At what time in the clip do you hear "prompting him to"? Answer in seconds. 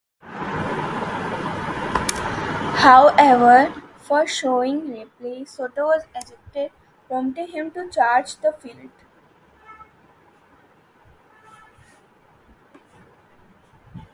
7.07-7.87